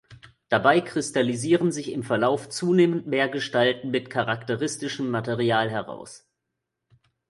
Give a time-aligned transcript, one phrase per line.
[0.49, 6.27] Dabei kristallisieren sich im Verlauf zunehmend mehr Gestalten mit charakteristischem Material heraus.